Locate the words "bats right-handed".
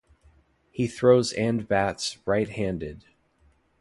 1.67-3.05